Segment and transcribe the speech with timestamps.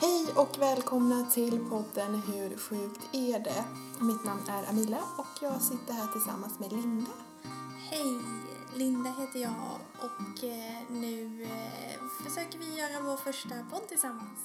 [0.00, 3.64] Hej och välkomna till podden Hur sjukt är det?
[4.00, 7.10] Mitt namn är Amila och jag sitter här tillsammans med Linda.
[7.90, 8.20] Hej,
[8.74, 14.38] Linda heter jag och eh, nu eh, försöker vi göra vår första podd tillsammans.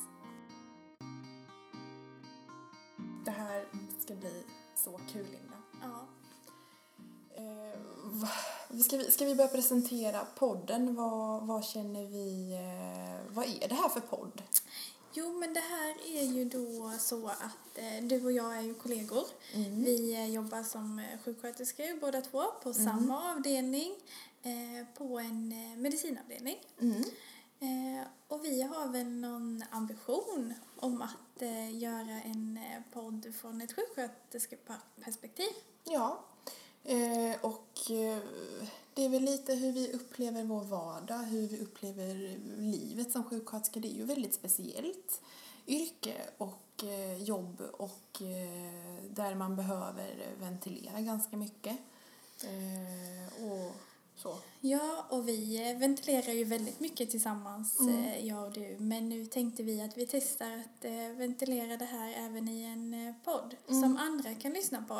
[3.26, 3.66] Det här
[4.00, 4.44] ska bli
[4.76, 5.58] så kul Linda.
[5.82, 6.08] Ja.
[7.36, 10.96] Eh, ska, vi, ska vi börja presentera podden?
[10.96, 12.58] Vad, vad känner vi,
[13.30, 14.42] vad är det här för podd?
[15.16, 18.74] Jo, men det här är ju då så att eh, du och jag är ju
[18.74, 19.28] kollegor.
[19.70, 23.96] Vi eh, jobbar som eh, sjuksköterskor båda två på samma avdelning
[24.44, 26.58] eh, på en eh, medicinavdelning.
[26.82, 27.04] Mm.
[27.60, 32.60] Eh, och vi har väl någon ambition om att göra en
[32.94, 35.50] podd från ett sjuksköterskeperspektiv.
[35.84, 36.26] Ja,
[37.42, 37.92] och
[38.96, 43.80] det är väl lite hur vi upplever vår vardag, hur vi upplever livet som sjuksköterska.
[43.80, 45.22] Det är ju väldigt speciellt
[45.68, 51.78] yrke och eh, jobb och eh, där man behöver ventilera ganska mycket.
[52.44, 53.76] Eh, och
[54.24, 54.36] så.
[54.62, 58.04] Ja, och vi eh, ventilerar ju väldigt mycket tillsammans, Mm.
[58.04, 58.76] eh, jag och du.
[58.80, 63.14] Men nu tänkte vi att vi testar att eh, ventilera det här även i en
[63.24, 64.94] podd som andra kan lyssna på.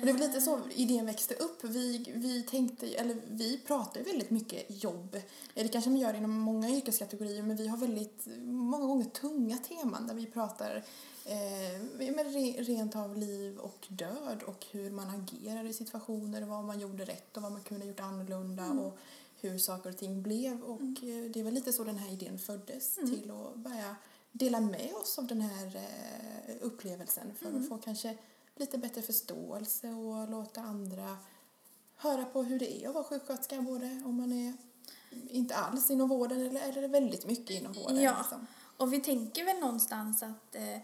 [0.00, 1.64] Och det var lite så idén växte upp.
[1.64, 5.16] Vi, vi tänkte, eller vi pratar väldigt mycket jobb.
[5.54, 10.06] Det kanske man gör inom många yrkeskategorier men vi har väldigt många gånger tunga teman
[10.06, 10.84] där vi pratar
[11.24, 16.64] eh, med re, rent av liv och död och hur man agerar i situationer, vad
[16.64, 18.98] man gjorde rätt och vad man kunde ha gjort annorlunda och
[19.40, 20.62] hur saker och ting blev.
[20.62, 23.96] Och eh, det var lite så den här idén föddes till att börja
[24.32, 28.16] dela med oss av den här eh, upplevelsen för att få kanske
[28.56, 31.18] lite bättre förståelse och låta andra
[31.96, 34.54] höra på hur det är att vara sjuksköterska, både om man är
[35.30, 38.02] inte alls inom vården eller, eller väldigt mycket inom vården.
[38.02, 38.16] Ja.
[38.18, 38.46] Liksom.
[38.76, 40.78] Och vi tänker väl någonstans att eh,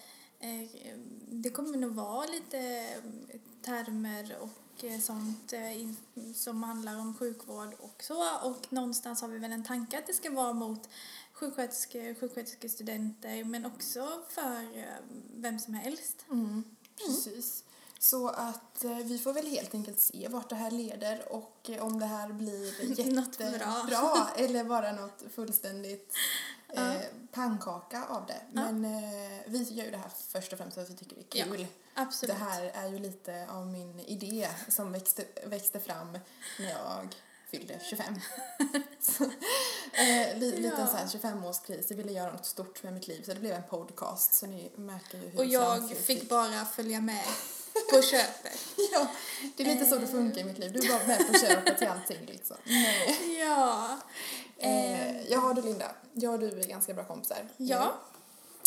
[1.29, 5.89] det kommer nog vara lite eh, termer och eh, sånt eh,
[6.34, 8.37] som handlar om sjukvård och så.
[8.43, 10.88] Och någonstans har vi väl en tanke att det ska vara mot
[11.33, 14.84] sjuksköterskor, sjuksköterskestudenter men också för eh,
[15.37, 16.25] vem som helst.
[16.31, 16.65] Mm,
[17.06, 17.65] precis.
[17.99, 21.84] Så att eh, vi får väl helt enkelt se vart det här leder och eh,
[21.84, 23.47] om det här blir Något bra.
[23.47, 26.15] jättebra eller bara något fullständigt
[26.72, 26.97] eh,
[27.32, 28.41] pannkaka av det.
[28.53, 31.38] Men eh, vi gör ju det här först och främst för att vi tycker det
[31.38, 31.66] är Ja, kul.
[31.94, 32.37] Absolut.
[32.37, 36.19] Det här är ju lite av min idé som växte, växte fram
[36.59, 37.16] när jag
[37.50, 38.15] fyllde 25.
[39.00, 39.25] så,
[39.93, 40.87] eh, li, liten Ja.
[40.87, 41.87] så här 25-årskris.
[41.88, 44.71] Jag ville göra något stort med mitt liv så det blev en podcast så ni
[44.76, 47.25] märker ju hur Och jag fick bara följa med
[47.91, 48.59] på köpet.
[48.93, 49.09] Ja,
[49.56, 50.72] det är lite så det funkar i mitt liv.
[50.72, 52.56] Du är bara med på köpet till allting liksom.
[52.65, 53.38] Nej.
[53.38, 53.99] Ja.
[54.59, 57.49] Eh, ja du Linda, jag och du är ganska bra kompisar.
[57.56, 57.94] Ja.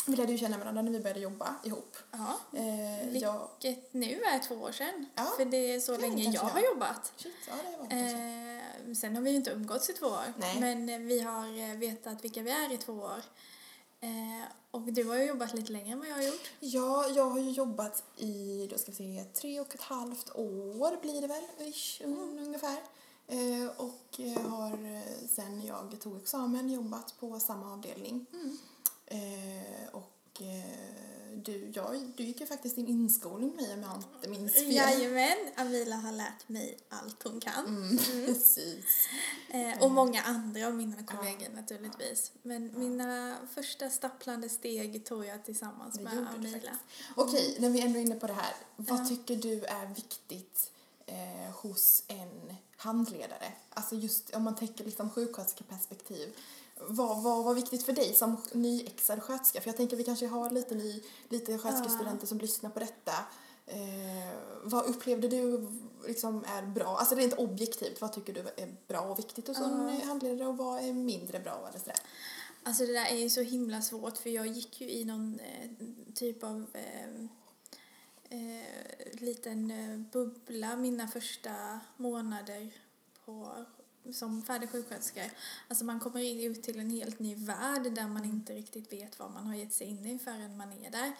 [0.05, 1.97] Vi lärde ju känna varandra när vi började jobba ihop.
[2.11, 2.39] Ja.
[2.59, 5.05] Eh, jag, Vilket nu är två år sedan.
[5.15, 6.37] Ja, För det är så är länge jag det.
[6.49, 7.13] har jobbat.
[7.17, 8.03] shit, ja det var.
[8.89, 10.33] Eh, sen har vi ju inte umgåtts i två år.
[10.37, 10.59] Nej.
[10.59, 13.21] Men eh, vi har eh, vetat vilka vi är i två år.
[14.01, 16.49] Eh, och du har ju jobbat lite längre än vad jag har gjort.
[16.59, 21.01] Ja, jag har ju jobbat i, då ska vi se, tre och ett halvt år
[21.01, 22.77] blir det väl, ish, un- ungefär.
[23.31, 28.25] Eh, och eh, har eh, sen jag tog examen jobbat på samma avdelning.
[29.05, 30.15] Eh, och
[31.45, 34.71] du, jag, du gick ju faktiskt din inskolning med om jag inte minns fel.
[34.75, 37.65] Jajamän, Amila har lärt mig allt hon kan.
[37.65, 39.07] Mm, precis.
[39.49, 42.31] Eh, och många andra av mina kollegor naturligtvis.
[42.41, 46.67] Men mina första stapplande steg tog jag tillsammans Det med faktiskt.
[47.15, 48.53] Okej, när vi ändå är inne på det här.
[48.75, 49.05] Vad Ja.
[49.05, 50.71] tycker du är viktigt
[51.09, 53.53] eh, hos en handledare?
[53.69, 56.35] Alltså just om man tänker liksom sjuksköterskeperspektiv.
[56.87, 59.61] Vad, vad var viktigt för dig som nyexad sköterska?
[59.61, 63.13] För jag tänker vi kanske har lite, ny, lite sköterskestudenter som lyssnar på detta.
[63.65, 64.33] Eh,
[64.63, 65.67] vad upplevde du
[66.07, 66.97] liksom är bra?
[66.97, 70.05] Alltså rent objektivt, vad tycker du är bra och viktigt hos en Ja.
[70.05, 71.99] handledare och vad är mindre bra eller sådär?
[72.63, 75.69] Alltså det där är ju så himla svårt för jag gick ju i någon eh,
[76.15, 77.25] typ av eh,
[78.29, 82.73] eh, liten eh, bubbla mina första månader
[83.25, 83.65] på,
[84.13, 85.21] som färdig sjuksköterska.
[85.67, 89.19] Alltså man kommer in ut till en helt ny värld där man inte riktigt vet
[89.19, 91.11] vad man har gett sig in i förrän man är där.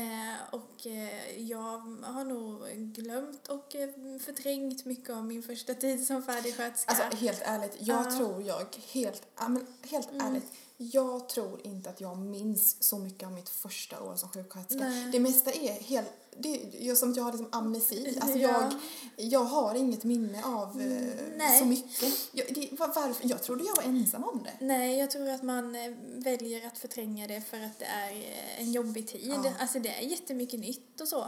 [0.00, 3.90] Eh, och eh, jag har nog glömt och eh,
[4.20, 6.92] förträngt mycket av min första tid som färdig sköterska.
[6.92, 8.10] Alltså helt ärligt, jag Ja.
[8.18, 10.26] tror jag, helt, men helt Mm.
[10.26, 14.84] ärligt, Jag tror inte att jag minns så mycket av mitt första år som sjuksköterska.
[14.84, 15.08] Nej.
[15.12, 16.12] Det mesta är helt...
[16.38, 18.18] Det är som att jag har liksom amnesi.
[18.20, 18.72] Alltså Ja.
[19.16, 21.58] jag, jag har inget minne av eh, nej.
[21.58, 22.12] så mycket.
[22.32, 23.28] Jag, det, var, varför?
[23.28, 24.66] jag trodde jag var ensam om det.
[24.66, 28.60] Nej, jag tror att man eh, väljer att förtränga det för att det är eh,
[28.60, 29.40] en jobbig tid.
[29.44, 29.52] Ja.
[29.58, 31.20] Alltså det är jättemycket nytt och så.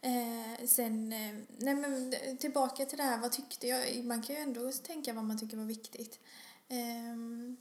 [0.00, 4.04] Eh, sen, eh, nej men eh, tillbaka till det här, vad tyckte jag?
[4.04, 6.18] Man kan ju ändå tänka vad man tycker var viktigt.
[6.68, 7.56] Ehm,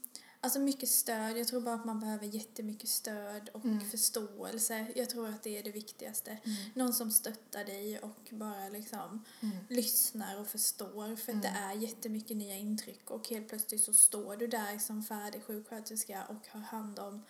[0.47, 3.89] alltså mycket stöd, jag tror bara att man behöver jättemycket stöd och Mm.
[3.89, 4.87] förståelse.
[4.95, 6.37] Jag tror att det är det viktigaste.
[6.73, 9.57] Någon som stöttar dig och bara liksom Mm.
[9.69, 14.35] lyssnar och förstår för att det är jättemycket nya intryck och helt plötsligt så står
[14.35, 17.23] du där som färdig sjuksköterska och har hand om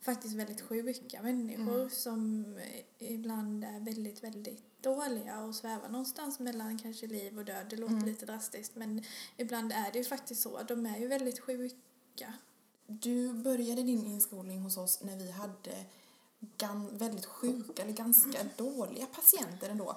[0.00, 2.44] faktiskt väldigt sjuka människor som
[2.98, 7.66] eh, ibland är väldigt, väldigt dåliga och svävar någonstans mellan kanske liv och död.
[7.70, 9.02] Det låter lite drastiskt men
[9.36, 10.62] ibland är det ju faktiskt så.
[10.62, 12.34] De är ju väldigt sjuka.
[12.90, 15.84] Du började din inskolning hos oss när vi hade
[16.90, 19.96] väldigt sjuka eller ganska dåliga patienter ändå.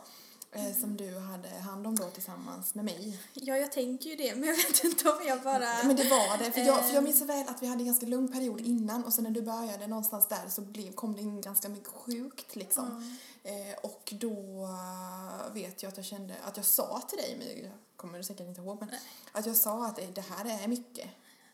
[0.51, 3.19] Eh, som du hade hand om då tillsammans med mig.
[3.34, 5.84] Ja, jag tänker ju det men jag vet inte om jag bara...
[5.84, 6.51] Men det var det.
[6.51, 7.01] För jag, för jag Eh.
[7.01, 9.42] minns så väl att vi hade en ganska lugn period innan och sen när du
[9.42, 13.18] började någonstans där så blev, kom det in ganska mycket sjukt liksom.
[13.44, 17.63] Eh, och då eh, vet jag att jag kände att jag sa till dig, men
[17.63, 18.89] jag kommer säkert inte ihåg, men
[19.31, 21.07] att jag sa att det här är mycket.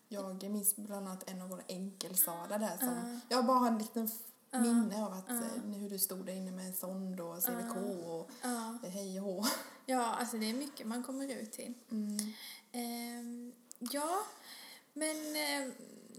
[0.09, 4.05] Jag minns bland annat en av våra enkelsalar där som, jag bara har en liten
[4.05, 5.35] f- minne av att eh,
[5.79, 7.75] hur du stod där inne med sond och CVK
[8.07, 8.29] och
[8.85, 9.45] eh, hej och hå.
[9.85, 11.73] Ja, alltså det är mycket man kommer ut till.
[12.71, 14.19] Ehm, ja,
[14.93, 15.73] men eh,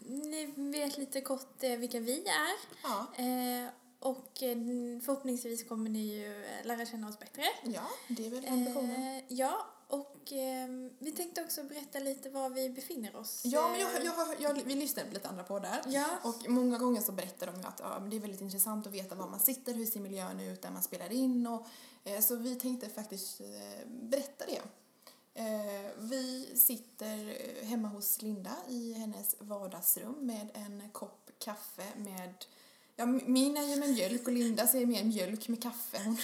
[0.07, 2.57] ni vet lite kort eh, vilka vi är.
[2.83, 4.57] Ja, Eh, och eh,
[5.05, 7.43] förhoppningsvis kommer ni ju eh, lära känna oss bättre.
[7.65, 9.17] ja, det är väl ambitionen.
[9.17, 13.41] Eh, ja, och ehm, vi tänkte också berätta lite var vi befinner oss.
[13.45, 15.83] Ja, men jag, Eh, jag, jag, vi lyssnade på lite andra poddar.
[15.87, 16.07] Ja.
[16.23, 19.15] Och många gånger så berättar de ju att ja, det är väldigt intressant att veta
[19.15, 21.47] var man sitter, hur ser miljön ut där man spelar in.
[21.47, 21.67] Och,
[22.05, 24.63] eh, så vi tänkte faktiskt eh, berätta det.
[25.35, 32.35] Eh, vi sitter eh, hemma hos Linda i hennes vardagsrum med en kopp kaffe med
[32.97, 35.99] Ja, min är ju med mjölk och Lindas är mer mjölk med kaffe.
[36.05, 36.17] Hon,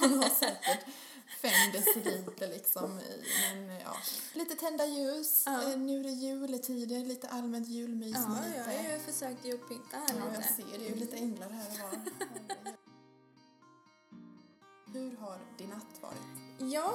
[0.00, 0.86] hon har säkert
[1.42, 3.00] fem deciliter liksom.
[3.54, 3.96] Men ja,
[4.32, 5.42] lite tända ljus.
[5.46, 5.76] Ja.
[5.76, 8.14] Nu är det juletider, lite allmänt julmys.
[8.14, 10.52] Ja, med jag lite, har ju försökt julpynta här ja, jag lite.
[10.52, 10.84] ser det.
[10.84, 12.00] är ju lite änglar här och var.
[14.92, 16.72] Hur har din natt varit?
[16.72, 16.94] Ja,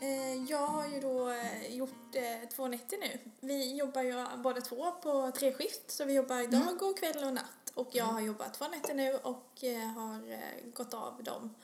[0.00, 3.18] eh, jag har ju då eh, gjort eh, två nätter nu.
[3.40, 6.50] Vi jobbar ju båda två på tre skift, så vi jobbar Mm.
[6.50, 7.72] dag och kväll och natt.
[7.74, 9.58] Och jag har jobbat två nätter nu och
[9.94, 10.40] har
[10.72, 11.54] gått av dem.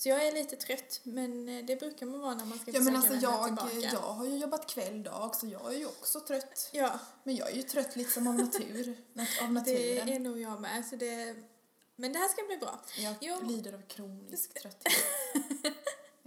[0.00, 2.80] Så jag är lite trött, men eh, det brukar man vara när man ska Ja,
[2.80, 3.96] men försöka alltså vända jag, tillbaka.
[3.96, 6.68] jag har ju jobbat kväll dag så jag är ju också trött.
[6.72, 8.96] Ja, Men jag är ju trött liksom av natur.
[9.14, 10.08] nat- Av det naturen.
[10.08, 10.84] är nog jag med.
[10.86, 11.36] Så det,
[11.96, 12.80] men det här ska bli bra.
[12.98, 13.36] Jag Jo.
[13.48, 14.92] lider av kronisk trötthet.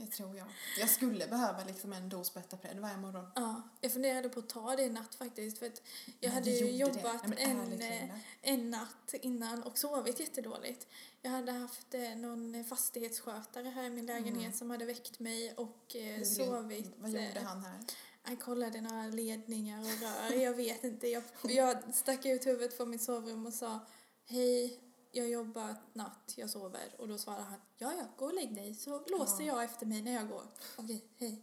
[0.05, 0.47] det tror jag.
[0.79, 3.25] Jag skulle behöva liksom en dos Betapred varje morgon.
[3.35, 5.57] Ja, jag funderade på att ta det i natt faktiskt.
[5.57, 8.09] För att jag Men hade ju jobbat Nej, en, eh,
[8.41, 10.87] en natt innan och sovit jättedåligt.
[11.21, 15.95] Jag hade haft eh, någon fastighetsskötare här i min lägenhet som hade väckt mig och
[15.95, 16.25] eh, Mm.
[16.25, 16.93] Sovit.
[16.97, 17.79] Vad gjorde eh, han här?
[18.23, 20.41] Han kollade några ledningar och rör.
[20.41, 21.07] Jag vet inte.
[21.07, 23.79] Jag, jag stack ut huvudet från mitt sovrum och sa
[24.25, 24.79] Hej,
[25.11, 26.95] jag jobbar natt, jag sover.
[26.97, 30.01] Och då svarade han Ja, ja, gå och lägg dig så låser jag efter mig
[30.01, 30.43] när jag går.
[30.77, 31.41] Okej, hej.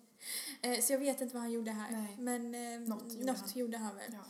[0.62, 1.91] Eh, så jag vet inte vad han gjorde här.
[1.91, 2.17] Nej.
[2.19, 3.50] Men eh, Något gjorde något han.
[3.55, 4.12] gjorde han väl.
[4.12, 4.25] Ja.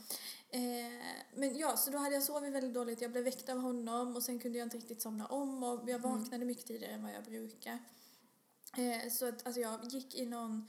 [0.58, 1.02] Eh,
[1.34, 3.00] men ja, så då hade jag sovit väldigt dåligt.
[3.00, 6.04] Jag blev väckt av honom och sen kunde jag inte riktigt somna om och jag
[6.04, 6.18] Mm.
[6.20, 7.78] vaknade mycket tidigare än vad jag brukar.
[8.76, 10.68] Eh, så att alltså jag gick i någon...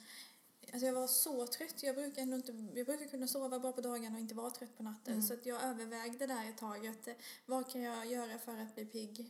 [0.72, 1.84] Alltså jag var så trött.
[1.84, 4.78] Jag brukar, ändå inte, jag brukar kunna sova bra på dagarna och inte vara trött
[4.78, 5.14] på natten.
[5.14, 5.26] Mm.
[5.28, 7.14] Så att jag övervägde där ett tag att eh,
[7.46, 9.30] vad kan jag göra för att bli pigg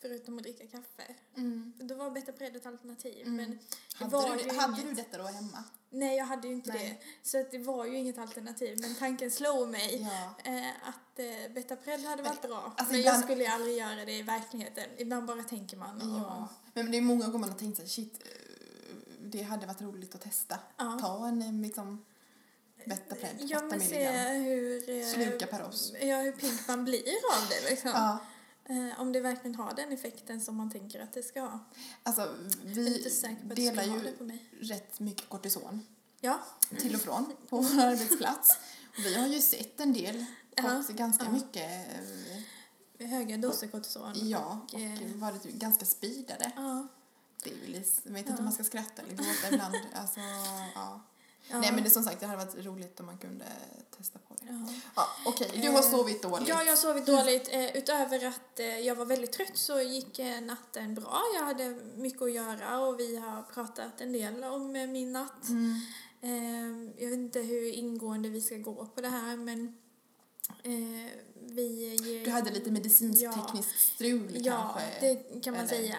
[0.00, 1.14] förutom att dricka kaffe.
[1.36, 1.72] Mm.
[1.78, 3.26] Då var Beta Pred ett alternativ.
[3.26, 3.58] Mm.
[4.00, 5.64] Men var Hade, ju du, hade inget- du detta då hemma?
[5.90, 7.00] Nej, jag hade ju inte Nej.
[7.02, 7.28] det.
[7.30, 8.78] Så att det var ju inget alternativ.
[8.80, 10.50] Men tanken slog mig Ja.
[10.52, 12.72] eh, att eh, Betapred hade varit bra.
[12.76, 14.84] alltså men ibland- jag skulle ju aldrig göra det i verkligheten.
[14.98, 15.96] Ibland bara tänker man.
[16.02, 16.48] Och, ja.
[16.74, 18.47] Men det är många gånger man har tänkt sig shit, eh,
[19.30, 20.58] det hade varit roligt att testa.
[20.76, 20.98] Ja.
[21.00, 22.04] Ta en eh, liksom
[22.86, 24.42] Betapred, Ja, 8 men se milligram.
[24.44, 24.90] hur...
[24.90, 25.92] eh, Sluka per oss.
[26.02, 27.02] Ja, hur pigg man blir
[27.36, 27.90] av det liksom.
[27.90, 28.18] Ja.
[28.68, 31.58] Eh, om det verkligen har den effekten som man tänker att det ska ha.
[32.02, 33.06] Alltså, vi
[33.54, 34.16] delar ju
[34.60, 35.86] rätt mycket kortison
[36.20, 36.40] Ja,
[36.80, 38.58] till och från på vår arbetsplats.
[38.98, 40.24] Och vi har ju sett en del,
[40.56, 41.30] Ja, fått ganska ja.
[41.30, 41.86] mycket,
[42.98, 44.12] höga doser kortison.
[44.14, 44.80] ja, och,
[45.14, 46.52] och varit ganska speedade.
[46.56, 46.86] ja.
[47.44, 48.38] Det är lite, jag vet inte Ja.
[48.38, 49.74] om man ska skratta eller gråta ibland.
[49.94, 50.20] Alltså,
[50.74, 51.00] ja.
[51.50, 51.60] Ja.
[51.60, 53.44] Nej men det som sagt, det hade varit roligt om man kunde
[53.96, 54.46] testa på det.
[54.48, 54.74] Ja.
[54.96, 56.48] Ja, Okej, du har Eh, sovit dåligt.
[56.48, 57.48] Ja, jag har sovit dåligt.
[57.52, 61.22] Eh, utöver att eh, jag var väldigt trött så gick natten bra.
[61.34, 65.48] Jag hade mycket att göra och vi har pratat en del om min natt.
[65.48, 65.80] Mm.
[66.98, 69.76] Jag vet inte hur ingående vi ska gå på det här men
[71.36, 72.22] vi.
[72.24, 75.00] Du hade lite medicinsk-tekniskt strul Ja, kanske?
[75.00, 75.96] det kan man eller- säga.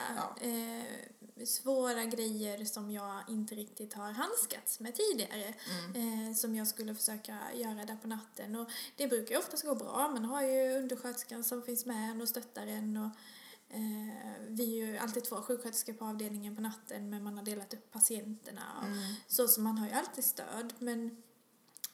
[1.45, 5.53] Svåra grejer som jag inte riktigt har handskats med tidigare.
[5.95, 6.27] Mm.
[6.29, 8.55] Eh, som jag skulle försöka göra där på natten.
[8.55, 10.09] Och det brukar ju oftast gå bra.
[10.13, 12.97] Man har ju undersköterskan som finns med en och stöttar en.
[12.97, 13.09] Och,
[13.75, 17.73] eh, vi är ju alltid två sjuksköterskor på avdelningen på natten men man har delat
[17.73, 18.63] upp patienterna.
[18.81, 19.13] Och, Mm.
[19.27, 21.23] Så, så man har ju alltid stöd men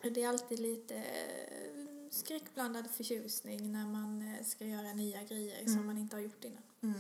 [0.01, 5.73] det är alltid lite eh, skräckblandad förtjusning när man eh, ska göra nya grejer som
[5.73, 5.85] Mm.
[5.85, 6.63] man inte har gjort innan.
[6.83, 6.99] Mm.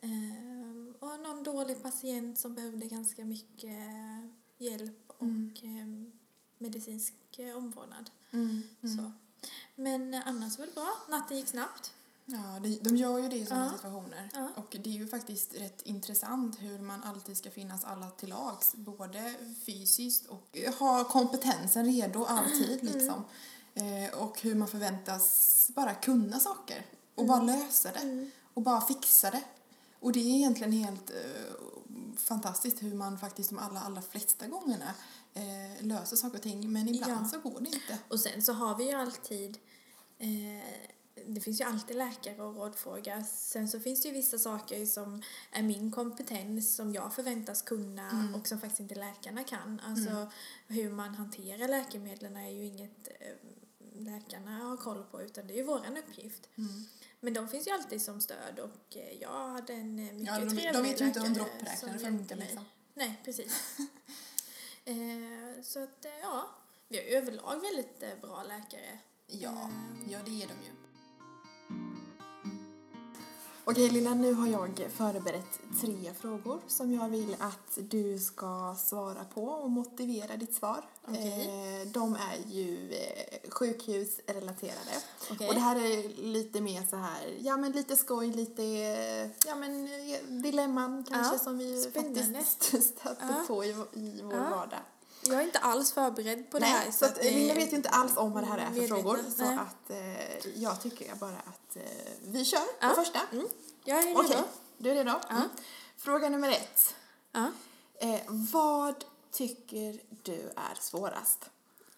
[0.00, 3.78] Eh, och någon dålig patient som behövde ganska mycket
[4.58, 5.52] hjälp och Mm.
[5.62, 6.12] eh,
[6.58, 8.10] medicinsk eh, omvårdnad.
[8.30, 8.62] Mm.
[8.82, 8.96] Mm.
[8.96, 9.12] Så.
[9.74, 10.88] Men eh, annars var det bra.
[11.08, 11.92] Natten gick snabbt.
[12.26, 13.72] Ja, det, de gör ju det i sådana Ja.
[13.72, 14.30] situationer.
[14.34, 14.48] Ja.
[14.56, 18.74] Och det är ju faktiskt rätt intressant hur man alltid ska finnas alla till lags,
[18.74, 19.34] både
[19.66, 22.94] fysiskt och ha kompetensen redo alltid Mm.
[22.94, 23.24] liksom.
[23.74, 28.30] Eh, och hur man förväntas bara kunna saker och bara lösa det Mm.
[28.54, 29.42] och bara fixa det.
[30.00, 31.16] Och det är egentligen helt eh,
[32.16, 34.94] fantastiskt hur man faktiskt de allra, allra flesta gångerna
[35.34, 37.28] eh, löser saker och ting men ibland Ja.
[37.28, 37.98] så går det inte.
[38.08, 39.58] Och sen så har vi ju alltid
[40.18, 40.64] eh,
[41.26, 43.24] det finns ju alltid läkare att rådfråga.
[43.24, 48.10] Sen så finns det ju vissa saker som är min kompetens som jag förväntas kunna
[48.10, 48.34] Mm.
[48.34, 49.80] och som faktiskt inte läkarna kan.
[49.86, 50.30] Alltså
[50.66, 55.56] hur man hanterar läkemedlen är ju inget eh, läkarna har koll på utan det är
[55.56, 56.48] ju våran uppgift.
[56.58, 56.84] Mm.
[57.20, 60.38] Men de finns ju alltid som stöd och eh, jag hade en eh, mycket Ja,
[60.40, 62.64] de, trevlig de vet ju inte läkare droppräknare funkar liksom.
[62.94, 63.78] Nej, precis.
[64.84, 66.50] eh, så att, eh, ja,
[66.88, 68.98] vi har överlag väldigt bra läkare.
[69.26, 69.70] Ja,
[70.10, 70.79] ja det är de ju.
[73.70, 79.24] Okej Lilla, nu har jag förberett tre frågor som jag vill att du ska svara
[79.34, 80.84] på och motivera ditt svar.
[81.08, 81.80] Okej.
[81.82, 84.94] Eh, De är ju eh, sjukhusrelaterade.
[85.30, 85.48] Okej.
[85.48, 88.62] Och det här är lite mer så här, ja men lite skoj, lite,
[89.46, 92.20] ja men eh, dilemman kanske Ja, som vi spännande.
[92.22, 92.62] faktiskt
[92.98, 93.44] stöter Ja.
[93.46, 94.50] på i, i vår Ja.
[94.50, 94.80] vardag.
[95.22, 96.90] Jag är inte alls förberedd på det Nej, här.
[96.90, 99.18] så att, det- Lilla vet ju inte alls om vad det här är för frågor.
[99.36, 99.58] Så nej.
[99.58, 101.82] att eh, jag tycker bara att eh,
[102.22, 102.88] vi kör Ja.
[102.88, 103.20] på första.
[103.32, 103.46] Mm.
[103.84, 104.20] Jag är redo.
[104.20, 104.42] Okej,
[104.78, 105.10] du är redo?
[105.28, 105.36] Ja.
[105.36, 105.48] Mm.
[105.96, 106.94] Fråga nummer ett.
[107.32, 107.46] Ja.
[108.00, 111.50] Eh, vad tycker du är svårast?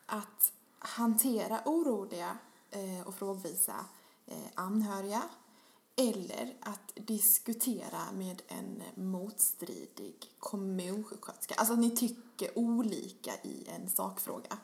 [0.06, 2.38] Att hantera oroliga
[2.70, 3.84] eh, och frågvisa
[4.26, 5.22] eh, anhöriga
[6.08, 11.54] eller att diskutera med en motstridig kommunsjuksköterska?
[11.54, 14.58] Alltså att ni tycker olika i en sakfråga.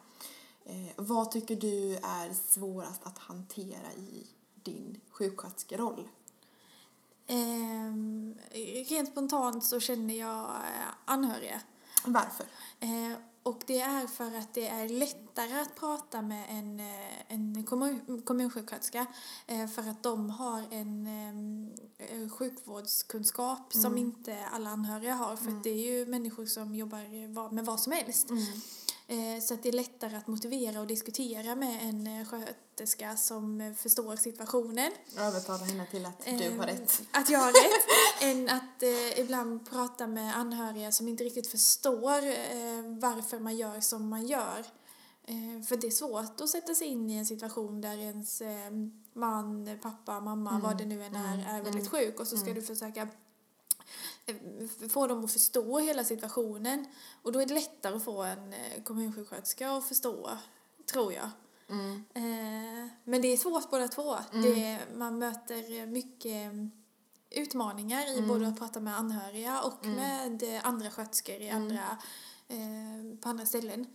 [0.64, 6.09] Eh, vad tycker du är svårast att hantera i din sjuksköterskeroll?
[7.26, 8.38] Ehm,
[8.88, 11.61] rent spontant så känner jag eh, anhöriga.
[12.04, 12.47] Varför?
[12.80, 13.12] Eh,
[13.48, 18.22] och det är för att det är lättare att prata med en, eh, en kommun,
[18.24, 19.06] kommunsjuksköterska
[19.46, 21.06] eh, för att de har en
[21.98, 25.36] eh, sjukvårdskunskap som inte alla anhöriga har.
[25.36, 28.30] För att det är ju människor som jobbar med vad som helst.
[28.30, 28.36] Eh,
[29.42, 33.72] Så att det är lättare att motivera och diskutera med en eh, sköterska som eh,
[33.72, 34.92] förstår situationen.
[35.18, 37.02] Övertala henne till att du Eh, har rätt.
[37.12, 38.22] Att jag har rätt.
[38.22, 43.80] än att eh, ibland prata med anhöriga som inte riktigt förstår eh, varför man gör
[43.80, 44.64] som man gör.
[45.24, 48.70] Eh, för det är svårt att sätta sig in i en situation där ens eh,
[49.12, 52.62] man, pappa, mamma, vad det nu än är, är väldigt sjuk och så ska du
[52.62, 53.08] försöka eh,
[54.88, 56.87] få dem att förstå hela situationen.
[57.23, 60.38] Och då är det lättare att få en eh, kommunsjuksköterska att förstå,
[60.92, 61.30] tror jag.
[61.68, 62.04] Mm.
[62.14, 64.16] Eh, men det är svårt båda två.
[64.33, 66.52] Det, man möter mycket
[67.30, 71.99] utmaningar i både att prata med anhöriga och med eh, andra sköterskor i andra,
[72.49, 73.87] eh, på andra ställen.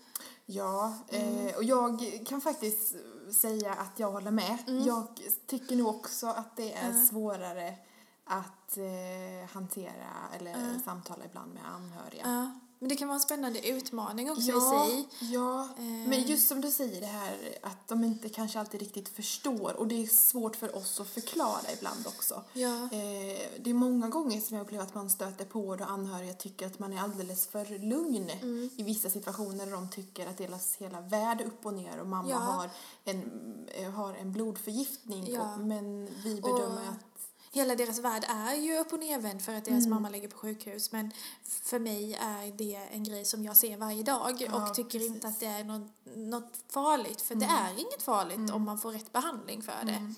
[0.45, 1.55] Ja, Mm.
[1.55, 2.95] och jag kan faktiskt
[3.31, 4.57] säga att jag håller med.
[4.67, 4.83] Mm.
[4.83, 5.07] Jag
[5.47, 7.75] tycker nog också att det är svårare
[8.25, 12.21] att eh, hantera eller samtala ibland med anhöriga.
[12.25, 15.07] Ja, men det kan vara en spännande utmaning också Ja, i sig.
[15.33, 15.63] ja.
[15.77, 15.83] Eh.
[16.09, 19.87] men just som du säger det här att de inte kanske alltid riktigt förstår och
[19.87, 22.43] det är svårt för oss att förklara ibland också.
[22.53, 22.67] Ja.
[22.83, 26.67] Eh, det är många gånger som jag upplever att man stöter på då anhöriga tycker
[26.67, 28.69] att man är alldeles för lugn Mm.
[28.77, 32.07] i vissa situationer där de tycker att deras hela värld är upp och ner och
[32.07, 32.37] mamma Ja.
[32.37, 32.69] har,
[33.03, 33.23] en,
[33.67, 35.53] eh, har en blodförgiftning Ja.
[35.53, 37.12] och, men vi bedömer Och- att
[37.53, 40.91] hela deras värld är ju upp och nervänd för att deras mamma ligger på sjukhus.
[40.91, 41.11] Men
[41.43, 45.19] för mig är det en grej som jag ser varje dag Ja, och tycker inte
[45.19, 45.35] precis.
[45.35, 47.21] att det är något, något farligt.
[47.21, 50.13] För det är inget farligt om man får rätt behandling för det.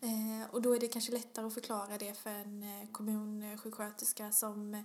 [0.00, 4.74] Eh, och då är det kanske lättare att förklara det för en eh, kommunsjuksköterska som
[4.74, 4.80] eh,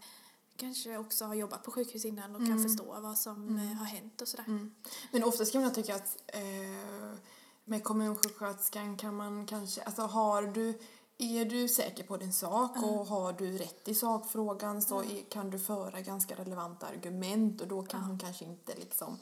[0.56, 4.22] kanske också har jobbat på sjukhus innan och kan förstå vad som eh, har hänt
[4.22, 4.46] och sådär.
[4.48, 4.76] Mm.
[5.12, 7.20] Men oftast kan jag tycka att eh,
[7.66, 10.80] med kommunsjuksköterskan kan man kanske, alltså har du,
[11.22, 15.50] är du säker på din sak och har du rätt i sakfrågan så är, kan
[15.50, 19.18] du föra ganska relevanta argument och då kan hon kanske inte liksom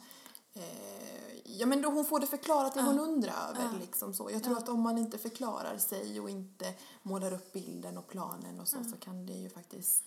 [0.54, 0.62] eh,
[1.44, 4.30] Ja men då hon får det förklarat det hon undrar över liksom så.
[4.30, 8.60] Jag tror att om man inte förklarar sig och inte målar upp bilden och planen
[8.60, 10.04] och så så kan det ju faktiskt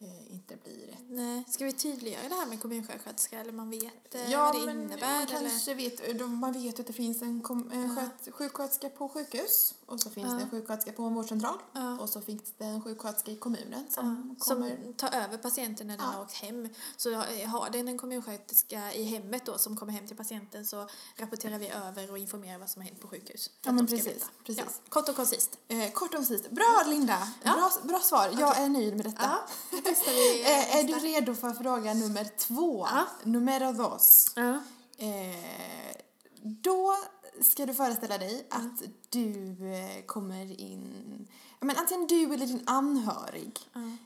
[0.00, 0.98] eh, inte bli rätt.
[1.08, 4.66] Nej, ska vi tydliggöra det här med kommunsjuksköterska eller man vet eh, Ja, vad det
[4.66, 5.06] men innebär?
[5.12, 5.26] man eller?
[5.50, 9.74] kanske vet, då- man vet att det finns en, kom, en sköt, sjuksköterska på sjukhus
[9.86, 11.98] och så finns det en sjuksköterska på en vårdcentral Ja.
[12.00, 14.92] och så finns det en sjuksköterska i kommunen som Som kommer...
[14.92, 16.12] tar över patienten när den Ja.
[16.12, 16.68] har åkt hem.
[16.96, 20.88] Så eh, har den en kommunsjuksköterska i hemmet då som kommer hem till patienten så
[21.16, 23.50] rapporterar vi över och informerar vad som har hänt på sjukhus.
[23.62, 24.64] Ja, men precis, precis.
[24.66, 25.58] Ja, kort och koncist.
[25.68, 26.50] Eh, kort och koncist.
[26.50, 27.28] Bra Linda!
[27.42, 27.52] Ja.
[27.54, 28.30] Bra, bra svar.
[28.38, 29.38] Jag är nöjd med detta.
[29.90, 32.86] Testar vi eh, Eh, är du redo för fråga nummer två?
[32.90, 33.06] Ja.
[33.24, 34.32] Numero dos.
[34.36, 34.60] Ja.
[34.98, 35.96] Eh,
[36.42, 36.96] då
[37.42, 41.28] ska du föreställa dig att du eh, kommer in...
[41.62, 43.60] Men antingen du eller din anhörig.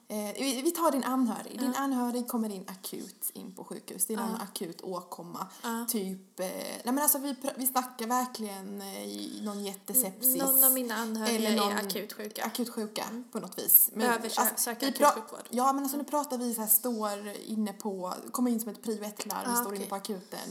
[0.08, 1.60] Eh, vi, vi tar din anhörig.
[1.60, 4.06] Din anhörig kommer in akut in på sjukhus.
[4.06, 5.46] Det är någon akut åkomma.
[5.88, 6.40] Typ...
[6.40, 10.36] Eh, nej men alltså vi, vi snackar verkligen eh, någon jättesepsis.
[10.36, 12.44] Någon av mina anhöriga Eller någon- är akut sjuka.
[12.44, 13.88] Akut sjuka på något vis.
[13.92, 15.48] Men, Behöver sö- söka vi akut sjukvård.
[15.50, 18.82] Ja, men alltså nu pratar vi så här, står inne på, kommer in som ett
[18.82, 19.76] prio 1-larm, Ah, står okej.
[19.78, 20.48] inne på akuten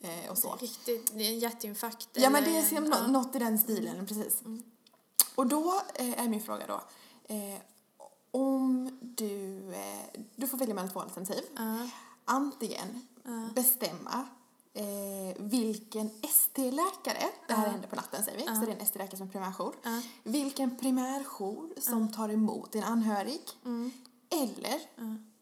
[0.00, 0.56] eh, och så.
[0.60, 2.08] Riktigt, det är en hjärtinfarkt.
[2.12, 3.06] Ja, men det är en- ja.
[3.06, 4.42] något i den stilen, precis.
[5.34, 6.80] Och då eh, är min fråga då,
[7.34, 7.60] eh,
[8.30, 11.44] om du, eh, du får välja mellan två alternativ.
[11.56, 11.88] Ja.
[12.24, 13.06] Antingen
[13.54, 14.26] bestämma
[14.72, 19.16] eh, vilken ST-läkare, det här händer på natten säger vi, så det är en ST-läkare
[19.16, 19.74] som är primärjour.
[20.22, 23.42] Vilken primärjour som tar emot din anhörig.
[23.64, 23.90] Mm.
[24.30, 24.80] Eller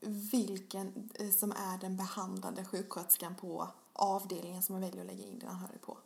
[0.00, 5.48] vilken som är den behandlande sjuksköterskan på avdelningen som man väljer att lägga in din
[5.48, 5.98] anhörig på.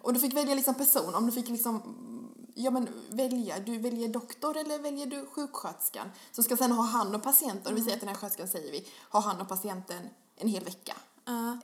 [0.00, 3.78] Och du fick välja liksom person, om du fick liksom, mm, ja men välja, du
[3.78, 7.82] väljer doktor eller väljer du sjuksköterskan som ska sen ha hand om patienten, och vi
[7.82, 10.96] säger att den här sköterskan säger vi, ha hand om patienten en hel vecka.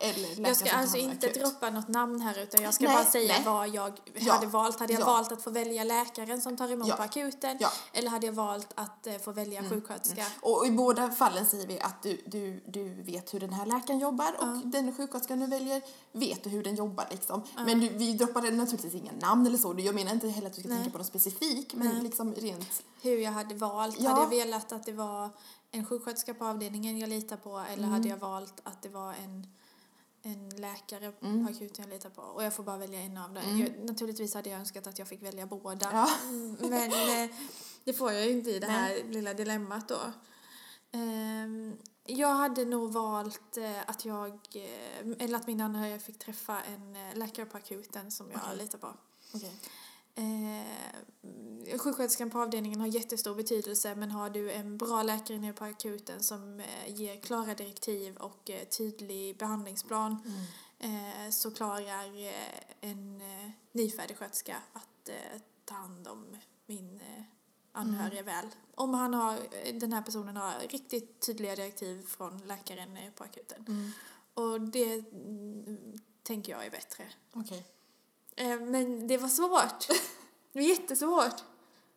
[0.01, 1.43] Eller läkaren Jag ska alltså inte akut.
[1.43, 3.43] droppa något namn här utan jag ska Nej, bara säga nej.
[3.47, 4.81] vad jag Ja, hade valt.
[4.81, 5.07] Hade jag ja.
[5.07, 7.59] valt att få välja läkaren som tar emot Ja, på akuten
[7.93, 10.25] eller hade jag valt att eh, få välja sjuksköterska?
[10.41, 13.99] Och i båda fallen säger vi att du, du, du vet hur den här läkaren
[13.99, 17.43] jobbar och den sjuksköterskan du väljer vet du hur den jobbar liksom.
[17.67, 19.75] Men du, vi droppade naturligtvis inga namn eller så.
[19.79, 20.79] Jag menar inte heller att du ska Nej.
[20.79, 22.83] tänka på något specifik men liksom rent...
[23.03, 24.03] Hur jag hade valt.
[24.07, 25.31] Hade jag velat att det var
[25.75, 27.91] en sjuksköterska på avdelningen jag litar på eller Mm.
[27.91, 29.47] hade jag valt att det var en,
[30.23, 31.47] en läkare Mm.
[31.47, 32.23] på akuten jag litar på?
[32.23, 33.59] Och jag får bara välja en av dem.
[33.59, 35.89] Jag, naturligtvis hade jag önskat att jag fick välja båda.
[35.93, 36.09] Ja.
[36.23, 36.93] Mm, Men
[37.25, 37.31] eh,
[37.85, 40.01] det får jag ju inte i det här lilla dilemmat då.
[40.93, 46.61] Ehm, jag hade nog valt eh, att jag, eh, eller att min anhöriga fick träffa
[46.63, 48.57] en läkare på akuten som jag Okej.
[48.59, 48.95] litar på.
[49.35, 49.53] Okej.
[50.15, 55.65] Eh, sjuksköterskan på avdelningen har jättestor betydelse men har du en bra läkare nere på
[55.65, 60.17] akuten som eh, ger klara direktiv och eh, tydlig behandlingsplan
[60.79, 67.23] eh, så klarar eh, en eh, nyfärdig sköterska att eh, ta hand om min eh,
[67.73, 68.47] anhöriga väl.
[68.75, 69.39] Om han har,
[69.81, 73.65] den här personen har riktigt tydliga direktiv från läkaren på akuten.
[73.69, 73.91] Mm.
[74.35, 77.05] Och det mm, tänker jag är bättre.
[77.33, 77.67] Okej.
[78.37, 79.89] Eh, Men det var svårt.
[80.53, 81.43] Det var jättesvårt.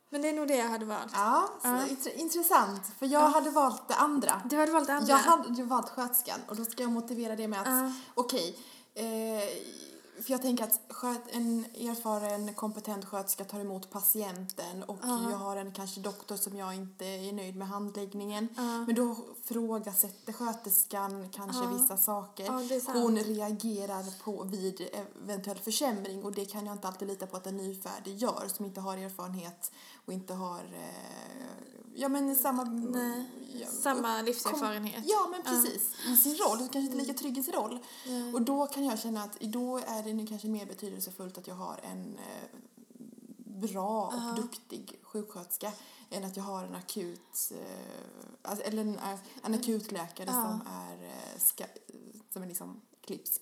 [0.09, 1.11] Men det är nog det jag hade valt.
[1.13, 1.69] Ja, Ja.
[1.89, 2.81] int- intressant.
[2.99, 4.41] För jag hade valt det andra.
[4.49, 5.09] Du hade valt det andra?
[5.11, 7.91] Jag hade ju valt sköterskan och då ska jag motivera det med att Ja.
[8.13, 8.59] okej,
[8.93, 9.03] eh,
[10.23, 15.27] för jag tänker att sköt, en erfaren, kompetent sköterska tar emot patienten och Ja.
[15.31, 18.47] jag har en kanske doktor som jag inte är nöjd med handläggningen.
[18.57, 18.63] Ja.
[18.85, 21.69] Men då frågasätter sköterskan kanske Ja.
[21.69, 22.49] vissa saker.
[23.01, 24.87] Hon reagerar på vid
[25.23, 28.65] eventuell försämring och det kan jag inte alltid lita på att en nyfärdig gör som
[28.65, 29.71] inte har erfarenhet
[30.05, 31.55] och inte har eh,
[31.95, 33.25] ja men samma Nej,
[33.61, 35.03] ja, Samma livserfarenhet.
[35.07, 35.95] Ja, men precis.
[36.07, 36.57] I sin roll.
[36.57, 37.79] Kanske inte lika trygg i sin roll.
[38.07, 38.33] Nej.
[38.33, 41.55] Och då kan jag känna att då är det nu kanske mer betydelsefullt att jag
[41.55, 42.59] har en eh,
[43.45, 44.33] bra och Ja.
[44.41, 45.71] duktig sjuksköterska
[46.09, 47.59] än att jag har en akut, eh,
[48.41, 51.63] alltså, eller en, eh, en akutläkare som är, eh, ska,
[52.33, 53.41] som är liksom klipsk?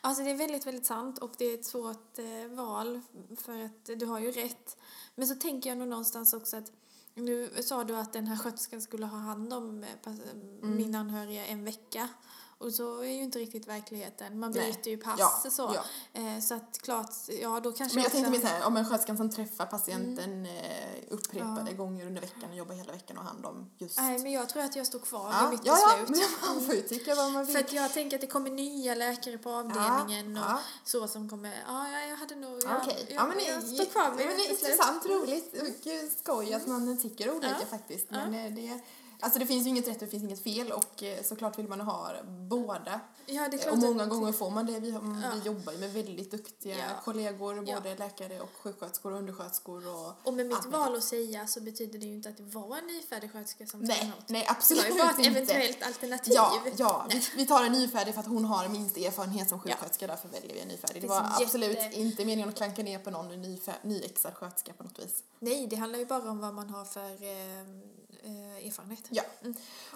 [0.00, 3.00] Alltså det är väldigt, väldigt sant och det är ett svårt eh, val
[3.36, 4.76] för att du har ju rätt.
[5.14, 6.72] Men så tänker jag nog någonstans också att
[7.14, 9.88] nu sa du att den här sköterskan skulle ha hand om eh,
[10.62, 10.76] Mm.
[10.76, 12.08] min anhöriga en vecka.
[12.64, 14.38] Och så är ju inte riktigt verkligheten.
[14.38, 14.72] Man Nej.
[14.72, 15.74] byter ju pass Ja, så.
[15.74, 16.20] ja.
[16.20, 18.76] Eh, så att klart, ja då kanske Men jag också- tänkte mer så här, om
[18.76, 20.52] en sköterska som träffar patienten eh,
[21.10, 21.66] upprepade Mm.
[21.66, 21.72] Ja.
[21.72, 23.96] gånger under veckan och jobbar hela veckan och hand om just...
[23.98, 26.28] Nej, men jag tror att jag står kvar ja, vid mitt ja, ja, beslut.
[26.42, 27.56] men man får ju tycka vad man vill.
[27.56, 30.60] För att jag tänker att det kommer nya läkare på avdelningen och ja.
[30.84, 33.66] så som kommer, ja, ja jag hade nog, ja, Okej, jag, ja, men jag det,
[33.66, 34.60] står kvar vid ja, mitt beslut.
[34.60, 37.66] intressant, roligt och skoj att man tycker olika Ja.
[37.70, 38.10] faktiskt.
[38.10, 38.80] Men eh, det,
[39.20, 41.68] alltså det finns ju inget rätt och det finns inget fel och eh, såklart vill
[41.68, 42.10] man ha
[42.50, 43.00] båda.
[43.26, 44.80] Ja, det är klart Och många gånger får man det.
[44.80, 45.30] Vi, har, Ja.
[45.34, 46.84] vi jobbar ju med väldigt duktiga Ja.
[47.04, 47.76] kollegor, Ja.
[47.80, 51.98] både läkare och sjuksköterskor och undersköterskor och Och med mitt val att säga så betyder
[51.98, 54.28] det ju inte att det var en nyfärdig sköterska som Nej, emot.
[54.28, 55.30] nej Det absolut var ju bara ett inte.
[55.30, 56.32] eventuellt alternativ.
[56.36, 57.06] Ja, ja.
[57.10, 59.70] Vi, vi tar en nyfärdig för att hon har minst erfarenhet som Ja.
[59.74, 60.94] sjuksköterska, därför väljer vi en nyfärdig.
[60.96, 63.28] Det Det var finns absolut jätte- inte meningen att klanka ner på någon
[63.82, 65.22] nyexad sköterska på något vis.
[65.38, 67.64] Nej, det handlar ju bara om vad man har för eh,
[68.24, 69.04] eh, erfarenhet.
[69.10, 69.22] Ja.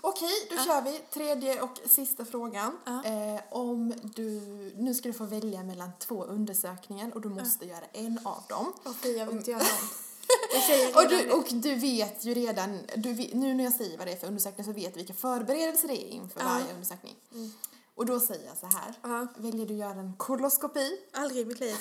[0.00, 0.64] Okej, då Ja.
[0.64, 2.78] kör vi tredje och sista frågan.
[2.84, 3.04] Ja.
[3.04, 4.40] Eh, om du,
[4.76, 8.72] nu ska du få välja mellan två undersökningar och du måste göra en av dem.
[8.84, 9.62] Och Fia vill inte göra.
[10.54, 14.06] Jag säger Och du, och du vet ju redan, du nu när jag säger vad
[14.06, 17.16] det är för undersökning så vet du vilka förberedelser det är inför varje undersökning.
[17.34, 17.52] Mm.
[17.94, 21.76] Och då säger jag så här, väljer du göra en koloskopi aldrig i mitt liv.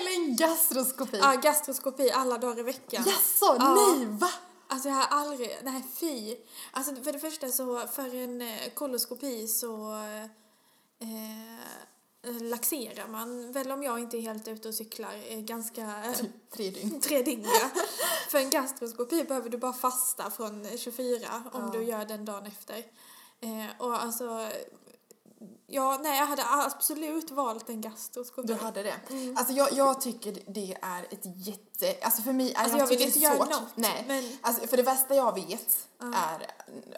[0.00, 1.18] Eller en gastroskopi?
[1.18, 3.04] Ja, gastroskopi alla dagar i veckan.
[3.06, 3.74] Jaså, Ja.
[3.96, 4.30] nej va?
[4.70, 6.36] Alltså jag har aldrig, nej fy.
[6.72, 9.92] Alltså för det första så för en eh, koloskopi så
[11.00, 16.12] eh, laxerar man väl om jag inte är helt ute och cyklar eh, ganska eh,
[16.56, 17.00] tre dygn.
[17.02, 17.46] tre dygn.
[18.28, 21.78] För en gastroskopi behöver du bara fasta från 24 om Ja.
[21.78, 22.76] du gör den dagen efter.
[23.40, 24.48] Eh, och alltså,
[25.70, 28.48] ja nej jag hade absolut valt en gastroskopi.
[28.48, 28.94] Du hade det?
[29.10, 29.36] Mm.
[29.36, 31.96] Alltså jag, jag tycker det är ett jätte...
[32.02, 33.50] Alltså för mig, Alltså, jag tycker vill inte är göra svårt.
[33.50, 34.04] något, Nej.
[34.08, 36.06] men- Alltså för det värsta jag vet Ja.
[36.14, 36.46] är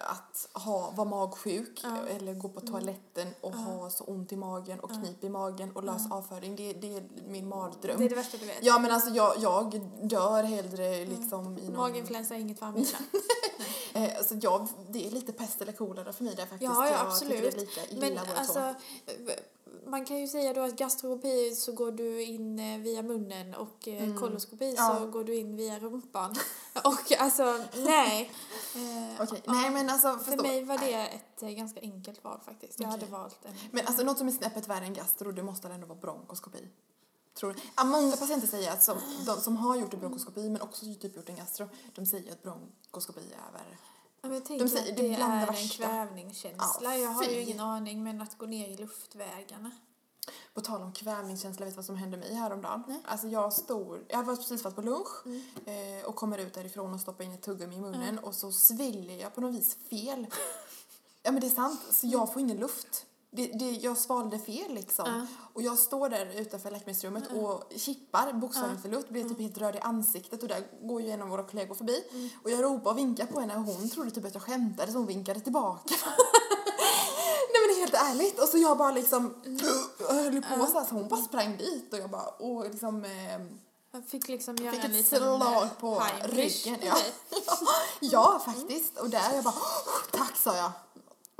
[0.00, 1.96] att ha, vara magsjuk Ja.
[2.09, 5.85] eller gå på toaletten och ha så ont i magen och knip i magen och
[5.85, 6.56] lös avföring.
[6.56, 7.98] Det, det är min mardröm.
[7.98, 8.59] Det är det värsta du vet.
[8.62, 11.76] Ja men alltså jag, jag dör hellre liksom i någon...
[11.76, 12.87] Maginfluensa är inget för mig.
[13.92, 16.62] Eh, alltså jag, det är lite pest eller kolera för mig där faktiskt.
[16.74, 17.33] Ja, ja, jag absolut.
[17.37, 18.18] tycker det är lika illa Men
[18.62, 19.42] alltså,
[19.87, 23.88] man kan ju säga då att gastroskopi så går du in eh, via munnen och
[23.88, 24.96] eh, koloskopi Ja.
[24.99, 26.35] så går du in via rumpan.
[26.85, 28.31] och alltså, nej.
[28.75, 29.27] Eh, ja.
[29.46, 30.42] nej men alltså För förstå.
[30.42, 32.81] mig var det ett eh, ganska enkelt val faktiskt.
[32.81, 33.55] Jag hade valt en.
[33.70, 36.68] Men alltså något som är snäppet värre än gastro, det måste ändå vara bronkoskopi.
[37.35, 37.61] Tror du?
[37.77, 38.96] Ja, många patienter säger att som,
[39.27, 42.42] de som har gjort en bronkoskopi men också typ gjort en gastro, de säger att
[42.42, 43.79] bronkoskopi är värre.
[44.22, 46.78] Men jag tänker säger att det det är en kvävningskänsla.
[46.83, 49.70] Ja, jag har ju ingen aning men att gå ner i luftvägarna.
[50.54, 52.83] På tal om kvävningskänsla, vet du vad som hände mig häromdagen?
[52.88, 53.00] Nej.
[53.04, 55.98] Alltså jag stod, jag var precis varit på lunch Mm.
[55.98, 59.18] eh, och kommer ut därifrån och stoppar in ett tuggummi i munnen och så sväljer
[59.20, 60.26] jag på något vis fel.
[61.22, 63.06] ja men det är sant, så jag får ingen luft.
[63.33, 65.05] Det, det, jag svalde fel liksom.
[65.07, 65.27] Ja.
[65.53, 69.77] Och jag står där utanför läkemedelsrummet och kippar bokstavligt för luft, blir typ helt röd
[69.77, 72.05] i ansiktet och där går ju en av våra kollegor förbi.
[72.45, 74.99] Och jag ropar och vinkar på henne och hon trodde typ att jag skämtade så
[74.99, 75.95] hon vinkade tillbaka.
[77.53, 78.40] Nej men helt ärligt.
[78.40, 79.35] Och så jag bara liksom
[80.09, 83.40] höll på så här så hon bara sprang dit och jag bara och liksom eh,
[83.93, 86.79] Jag fick liksom göra fick en ett liten slag eh, på ryggen.
[86.83, 86.97] Ja.
[88.01, 88.99] ja faktiskt.
[88.99, 89.55] Och där jag bara
[90.11, 90.73] tack sa jag.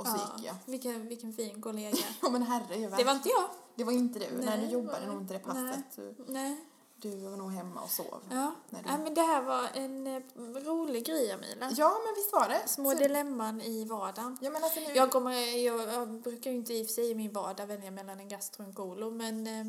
[0.01, 0.55] Och så gick jag.
[0.65, 1.97] Vilken, vilken fin kollega.
[2.21, 3.49] Ja men herre Det var inte jag.
[3.75, 4.25] det var inte du.
[4.35, 5.71] Nej, Nej, du jobbade nog inte det nej.
[5.73, 5.95] passet.
[6.17, 6.65] Du, Nej.
[6.95, 8.23] du var nog hemma och sov.
[8.29, 8.51] Ja.
[8.69, 10.21] Nej, det- ja, men det här var en eh,
[10.65, 11.71] rolig grej, Amila.
[11.77, 12.67] Ja men visst var det.
[12.67, 14.37] Små Så- dilemman i vardagen.
[14.41, 14.85] Ja men alltså nu.
[14.95, 17.91] Jag, kommer, jag, jag brukar ju inte i och för sig i min vardag välja
[17.91, 19.65] mellan en gastro och en kolo, men eh,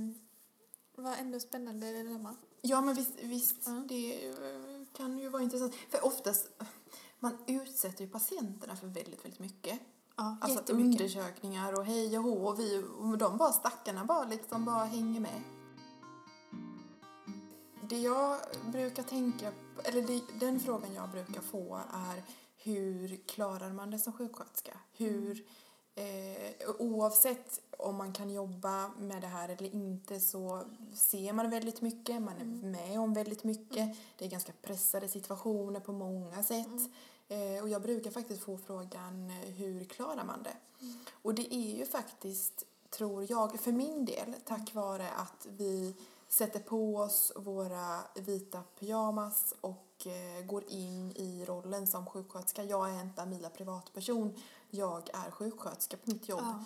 [0.97, 2.37] det var ändå spännande dilemma.
[2.63, 3.73] Ja men visst, visst Ja.
[3.89, 4.35] det eh,
[4.97, 5.75] kan ju vara intressant.
[5.91, 6.49] För oftast,
[7.19, 9.81] man utsätter ju patienterna för väldigt, väldigt mycket.
[10.23, 14.65] Ja, Alltså undersökningar och hej och hå och vi, och de bara stackarna bara liksom
[14.65, 15.43] bara hänger med.
[17.89, 18.39] Det jag
[18.73, 19.53] brukar tänka,
[19.85, 22.23] eller det, den frågan jag brukar få är
[22.57, 24.73] hur klarar man det som sjuksköterska?
[24.97, 25.45] Hur,
[25.95, 30.63] eh, oavsett om man kan jobba med det här eller inte så
[30.95, 33.97] ser man väldigt mycket, man är med om väldigt mycket.
[34.19, 36.91] Det är ganska pressade situationer på många sätt.
[37.33, 40.57] Eh, och jag brukar faktiskt få frågan eh, hur klarar man det?
[41.23, 45.95] Och det är ju faktiskt, tror jag, för min del, tack vare att vi
[46.29, 52.65] sätter på oss våra vita pyjamas och eh, går in i rollen som sjuksköterska.
[52.65, 54.35] Jag är inte Amila privatperson.
[54.71, 56.41] jag är sjuksköterska på mitt jobb.
[56.43, 56.65] Ja.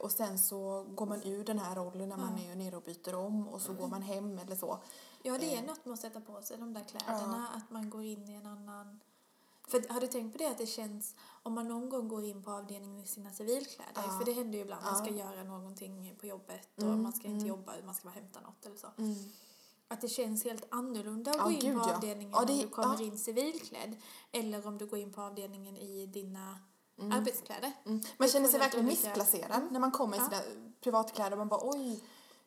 [0.00, 2.52] Och sen så går man ur den här rollen när man Ja.
[2.52, 4.78] är nere och byter om och så går man hem eller så.
[5.22, 8.02] Ja, det är något med att sätta på sig de där kläderna, att man går
[8.02, 9.00] in i en annan...
[9.68, 12.42] För har du tänkt på det att det känns, om man någon gång går in
[12.42, 14.18] på avdelningen i sina civilkläder, Ja.
[14.18, 15.16] för det händer ju ibland, man ska Ja.
[15.30, 17.46] göra någonting på jobbet och Mm, man ska inte mm.
[17.48, 18.86] jobba, man ska bara hämta något eller så.
[18.98, 19.14] Mm.
[19.88, 21.94] Att det känns helt annorlunda att Ja, gå in gud, på ja.
[21.96, 23.02] avdelningen Ja, det- om du kommer ja.
[23.04, 23.96] in civilklädd
[24.32, 26.58] eller om du går in på avdelningen i dina
[26.98, 27.12] Mm.
[27.12, 27.72] arbetskläder.
[27.86, 28.00] Mm.
[28.18, 30.24] Man känner sig verkligen missplacerad när man kommer i Ja.
[30.28, 30.42] sina
[30.80, 32.00] privatkläder och man bara oj,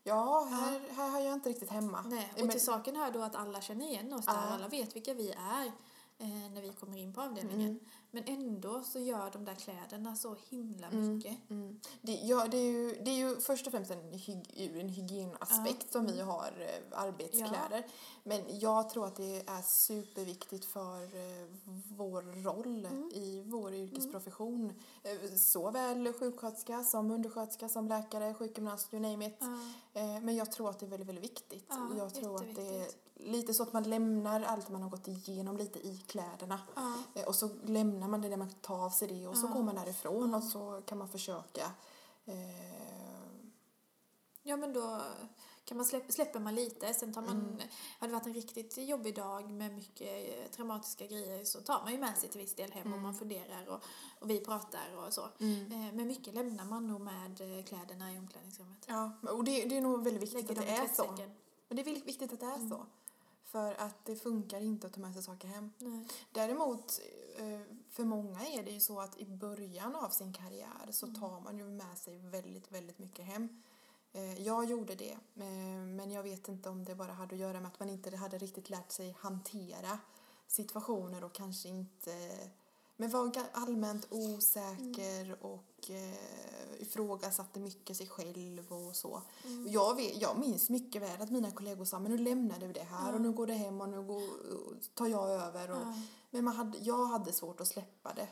[0.03, 2.01] ja, här, här har jag inte riktigt hemma.
[2.07, 4.39] Nej, och Men- till saken hör då att alla känner igen oss där, Ja.
[4.39, 5.71] alla vet vilka vi är
[6.27, 7.69] när vi kommer in på avdelningen.
[7.69, 7.79] Mm.
[8.11, 11.15] Men ändå så gör de där kläderna så himla Mm.
[11.15, 11.49] mycket.
[11.49, 11.79] Mm.
[12.01, 15.85] Det, ja, det, är ju, det är ju först och främst en, hyg, en hygienaspekt
[15.85, 15.91] Ja.
[15.91, 17.85] som vi har eh, arbetskläder.
[18.23, 21.47] Men jag tror att det är superviktigt för eh,
[21.97, 23.09] vår roll Mm.
[23.13, 24.73] i vår yrkesprofession.
[25.03, 29.37] Eh, såväl sjuksköterska som undersköterska som läkare, sjukgymnast, you name it.
[29.39, 29.57] Ja.
[30.01, 31.65] Eh, men jag tror att det är väldigt, väldigt viktigt.
[31.69, 32.95] Ja, jag tror att det.
[33.25, 36.59] Lite så att man lämnar allt man har gått igenom lite i kläderna.
[36.75, 36.93] Ja.
[37.15, 39.51] Eh, Och så lämnar man det där man tar av sig det och så Ja.
[39.53, 41.71] går man därifrån och så kan man försöka
[42.25, 42.35] eh,
[44.43, 45.01] ja, men då
[45.65, 46.93] kan man släpp, släpper man lite.
[46.93, 47.57] Sen tar man, Mm.
[47.99, 51.91] har det varit en riktigt jobbig dag med mycket eh, traumatiska grejer så tar man
[51.91, 53.01] ju med sig till viss del hem och Mm.
[53.01, 53.79] man funderar och,
[54.19, 55.21] och vi pratar och så.
[55.23, 58.85] Eh, Men mycket lämnar man nog med kläderna i omklädningsrummet.
[58.87, 61.11] Ja, och det, det är nog väldigt viktigt Lägger att det är så.
[61.67, 62.69] Men det är väldigt viktigt att det är Mm.
[62.69, 62.85] så.
[63.43, 65.71] För att det funkar inte att ta med sig saker hem.
[65.77, 66.07] Nej.
[66.31, 66.99] Däremot,
[67.37, 71.19] eh, för många är det ju så att i början av sin karriär så Mm.
[71.19, 73.61] tar man ju med sig väldigt, väldigt mycket hem.
[74.13, 77.59] Eh, Jag gjorde det, eh, men jag vet inte om det bara hade att göra
[77.61, 79.99] med att man inte hade riktigt lärt sig hantera
[80.47, 82.11] situationer och kanske inte
[83.01, 85.37] men var allmänt osäker Mm.
[85.41, 89.21] och eh, ifrågasatte mycket sig själv och så.
[89.45, 89.67] Mm.
[89.71, 92.83] Jag, vet, jag minns mycket väl att mina kollegor sa men nu lämnade vi det
[92.83, 93.15] här Ja.
[93.15, 94.21] och nu går det hem och nu går,
[94.93, 95.71] tar jag över.
[95.71, 95.93] Och, Ja.
[96.29, 98.27] Men man hade, jag hade svårt att släppa det.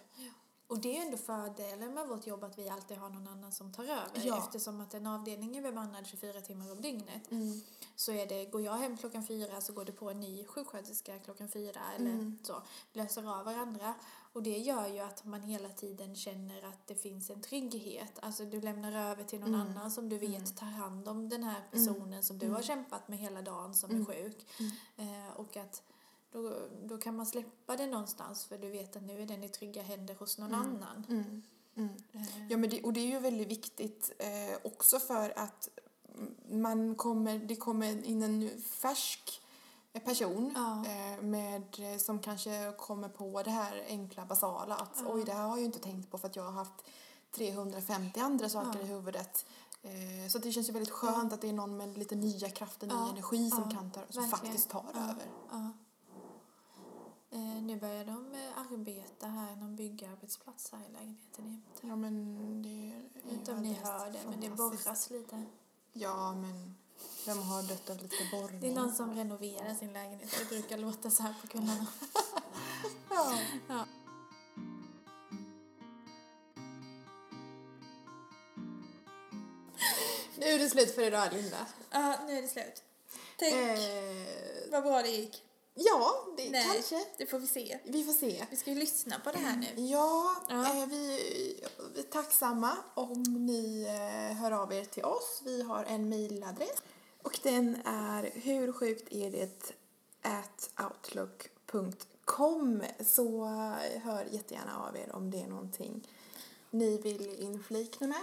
[0.68, 3.52] Och det är ju ändå fördelen med vårt jobb att vi alltid har någon annan
[3.52, 4.22] som tar över.
[4.24, 4.38] Ja.
[4.38, 7.32] Eftersom att en avdelning är bemannad 24 timmar om dygnet.
[7.32, 7.62] Mm.
[7.96, 11.20] Så är det, går jag hem klockan fyra så går det på en ny sjuksköterska
[11.20, 12.38] klockan fyra eller Mm.
[12.44, 12.62] så.
[12.94, 13.94] Löser av varandra.
[14.34, 18.20] Och det gör ju att man hela tiden känner att det finns en trygghet.
[18.22, 19.68] Alltså du lämnar över till någon Mm.
[19.68, 20.46] annan som du vet Mm.
[20.56, 21.72] tar hand om den här Mm.
[21.72, 22.56] personen som du Mm.
[22.56, 24.02] har kämpat med hela dagen som Mm.
[24.02, 24.46] är sjuk.
[24.98, 25.26] Mm.
[25.26, 25.84] Eh, och att
[26.32, 29.50] då, då kan man släppa det någonstans för du vet att nu är den i
[29.50, 30.66] trygga händer hos någon Mm.
[30.68, 31.06] annan.
[31.10, 31.44] Mm.
[31.76, 31.94] Mm.
[32.50, 35.70] Ja, men det, och det är ju väldigt viktigt eh, också för att
[36.50, 39.42] man kommer, det kommer in en färsk
[39.94, 40.86] person Ja.
[40.86, 41.64] eh, med,
[42.02, 45.14] som kanske kommer på det här enkla basala att Ja.
[45.14, 46.74] oj, det här har jag ju inte tänkt på för att jag har haft
[47.32, 48.86] 350 andra saker Ja.
[48.86, 49.46] i huvudet.
[49.82, 52.88] Eh, så det känns ju väldigt skönt att det är någon med lite nya krafter,
[52.88, 54.30] ny energi som kan ta, som Verkligen.
[54.30, 55.26] faktiskt tar över.
[57.32, 61.88] Eh, nu börjar de eh, arbeta här, någon byggarbetsplats här i lägenheten jämte.
[61.88, 65.44] Ja, men det är Jag vet inte om ni hör det, men det borras lite.
[65.94, 66.76] Ja, men
[67.26, 68.60] vem har dött av lite borrning?
[68.62, 70.36] Det är någon som renoverar sin lägenhet.
[70.40, 71.88] Det brukar låta så här på kvällarna.
[73.10, 73.40] Ja.
[73.68, 73.86] Ja.
[80.38, 81.66] Nu är det slut för idag, Linda.
[81.92, 82.84] Ja, nu är det slut.
[83.38, 85.44] Tänk Eh, vad bra det gick.
[85.86, 86.66] Ja, det Nej.
[86.74, 87.06] kanske.
[87.18, 87.80] Det får vi se.
[87.84, 88.46] Vi får se.
[88.52, 89.82] Vi ska ju lyssna på det här nu.
[89.82, 90.82] Ja, Ja.
[90.82, 91.20] Eh, vi,
[91.94, 95.42] vi är tacksamma om ni eh, hör av er till oss.
[95.46, 96.84] Vi har en mejladress
[97.24, 99.72] och den är hur sjukt är det
[100.22, 106.08] at outlook.com så eh, hör jättegärna av er om det är någonting
[106.70, 108.22] ni vill inflikna med.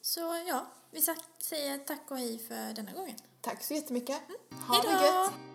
[0.00, 1.00] Så ja, vi
[1.38, 3.16] säger tack och hej för denna gången.
[3.40, 4.20] Tack så jättemycket.
[4.68, 5.49] Ha Hej det gött!